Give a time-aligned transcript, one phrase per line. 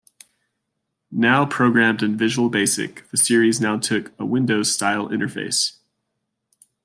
[1.11, 5.77] Now programmed in Visual Basic, the series now took a Windows style interface.